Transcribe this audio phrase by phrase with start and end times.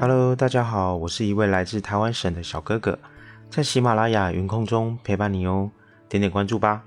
[0.00, 2.98] Hello，大家好，我是一位来自台湾省的小哥哥，
[3.48, 5.70] 在喜马拉雅云空中陪伴你哦，
[6.08, 6.82] 点点关注吧。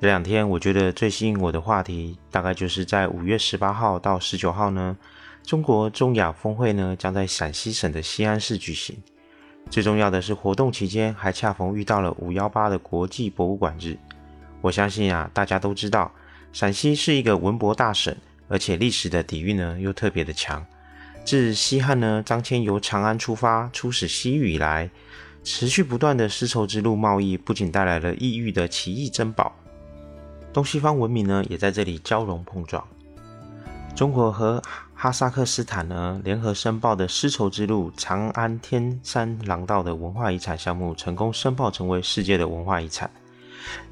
[0.00, 4.94] 这两天我觉得最吸引我的话题，大概就是在五月十八号到十九号呢，
[5.42, 8.96] 中国中亚峰会呢将在陕西省的西安市举行。
[9.70, 13.96] 最重要的是，活动期间还恰逢遇到了五幺八的国际博物馆日。
[14.60, 16.12] 我相信啊，大家都知道，
[16.52, 18.14] 陕西是一个文博大省，
[18.48, 20.64] 而且历史的底蕴呢又特别的强。
[21.24, 24.90] 自西汉呢，张骞由长安出发，出使西域以来，
[25.42, 29.56] 持续不断的丝绸之路贸易，不仅带来了异域的奇异珍宝，
[30.52, 32.86] 东西方文明呢，也在这里交融碰撞。
[33.96, 43.10] 中国和哈萨克斯坦呢联合申报的丝绸之路长安天山廊道的文化遗产项目，成功申报成为世界的文化遗产。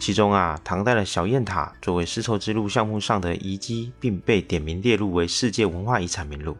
[0.00, 6.56] 其中啊，唐代的小雁塔作为丝绸之路项目上的遗迹，并被点名列入为世界文化遗产名录。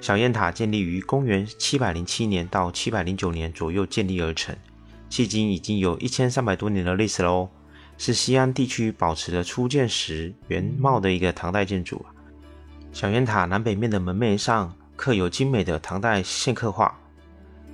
[0.00, 4.56] 小雁塔建立于公元七百零七年到七百零九年左右建立而成，
[5.10, 7.50] 迄今已经有一千三百多年的历史喽，
[7.98, 12.04] 是西安地区保持着初建时原貌的一个唐代建筑。
[12.92, 16.98] 小雁塔南北面的门楣上刻有精美的唐代线刻画，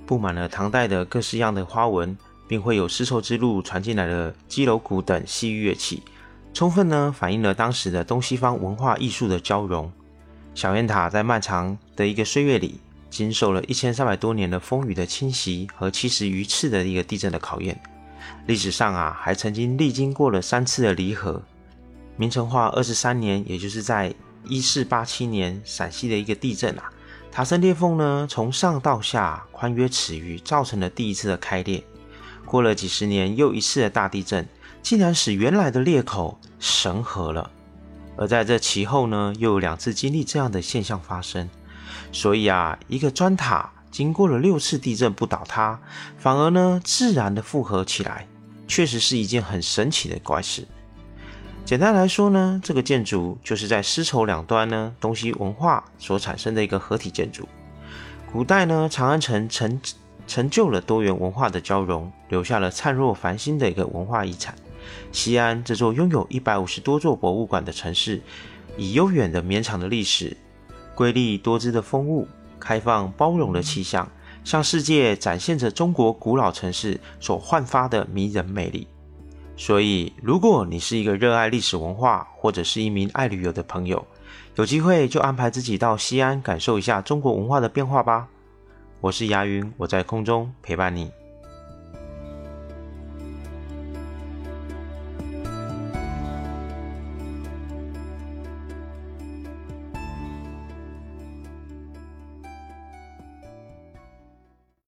[0.05, 6.03] 布满了唐代的各式样的花纹，并会有丝绸之路传进来的击楼鼓等西域乐器，
[6.53, 9.89] 充分呢反映了当时的东西方文化艺术的交融。
[10.53, 17.77] 小雁塔在漫长的一个岁月里，经受了一千三百多年的风雨的侵袭和七十余次的一个地震的考验。
[18.45, 21.41] 历史上啊，还曾经历经过了三次的离合。
[22.15, 24.13] 明成化二十三年，也就是在
[24.47, 26.89] 一四八七年，陕西的一个地震啊，
[27.31, 31.83] 塔身裂缝呢从上到下宽约尺余，造成了第一次的开裂。
[32.45, 34.47] 过了几十年，又一次的大地震，
[34.81, 37.51] 竟然使原来的裂口神合了。
[38.15, 41.47] 而在这其后呢，又有两次经历这样的现象发生，
[42.11, 45.79] 所以啊，一个砖塔经过了六次地震不倒塌，
[46.17, 48.27] 反而呢自然的复合起来，
[48.67, 50.67] 确实是一件很神奇的怪事。
[51.65, 57.47] 简单来说呢，这个建筑就是在丝绸两端呢东西文化所产生的一个合体建筑。
[58.31, 59.81] 古代呢，长安城成
[60.27, 64.55] 成就了多元文化的交融，留下了灿若繁星的一个文化遗产。
[65.11, 68.21] 西安这座拥有一百五十多座博物馆的城市，
[68.77, 70.37] 以悠远的绵长的历史、
[70.97, 72.27] 瑰丽多姿的风物、
[72.59, 74.09] 开放包容的气象，
[74.43, 78.87] 向世界展现着中国古老城市所焕发的迷人魅力。
[79.55, 84.03] 所以，如果你是一个热爱历史文化，或者是一名爱旅游的朋友，
[84.55, 88.27] 有机会就安排自己到西安感受一下中国文化的变化吧。
[88.99, 91.11] 我是牙云，我在空中陪伴你。